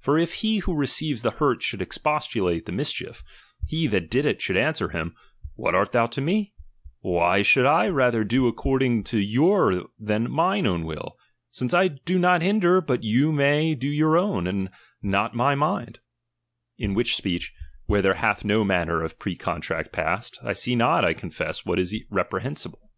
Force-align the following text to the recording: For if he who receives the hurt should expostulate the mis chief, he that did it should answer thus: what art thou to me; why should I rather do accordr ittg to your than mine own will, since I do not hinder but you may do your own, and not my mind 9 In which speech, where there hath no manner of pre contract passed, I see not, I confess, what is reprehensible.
For 0.00 0.18
if 0.18 0.34
he 0.42 0.58
who 0.58 0.74
receives 0.74 1.22
the 1.22 1.30
hurt 1.30 1.62
should 1.62 1.80
expostulate 1.80 2.66
the 2.66 2.72
mis 2.72 2.92
chief, 2.92 3.22
he 3.68 3.86
that 3.86 4.10
did 4.10 4.26
it 4.26 4.42
should 4.42 4.56
answer 4.56 4.88
thus: 4.92 5.10
what 5.54 5.76
art 5.76 5.92
thou 5.92 6.06
to 6.06 6.20
me; 6.20 6.54
why 7.02 7.42
should 7.42 7.66
I 7.66 7.86
rather 7.86 8.24
do 8.24 8.50
accordr 8.50 8.82
ittg 8.82 9.04
to 9.04 9.20
your 9.20 9.84
than 9.96 10.28
mine 10.28 10.66
own 10.66 10.84
will, 10.86 11.16
since 11.52 11.72
I 11.72 11.86
do 11.86 12.18
not 12.18 12.42
hinder 12.42 12.80
but 12.80 13.04
you 13.04 13.30
may 13.30 13.76
do 13.76 13.86
your 13.86 14.18
own, 14.18 14.48
and 14.48 14.70
not 15.04 15.36
my 15.36 15.54
mind 15.54 16.00
9 16.80 16.90
In 16.90 16.94
which 16.94 17.14
speech, 17.14 17.54
where 17.86 18.02
there 18.02 18.14
hath 18.14 18.44
no 18.44 18.64
manner 18.64 19.04
of 19.04 19.20
pre 19.20 19.36
contract 19.36 19.92
passed, 19.92 20.40
I 20.42 20.52
see 20.52 20.74
not, 20.74 21.04
I 21.04 21.14
confess, 21.14 21.64
what 21.64 21.78
is 21.78 21.94
reprehensible. 22.10 22.90